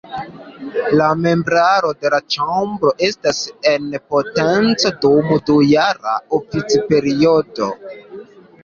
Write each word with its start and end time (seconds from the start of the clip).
La 1.01 1.09
membraro 1.25 1.91
de 2.05 2.11
la 2.13 2.19
ĉambro 2.37 2.95
estas 3.09 3.43
en 3.75 3.87
potenco 4.15 4.95
dum 5.07 5.31
dujara 5.53 6.19
oficperiodo. 6.41 7.71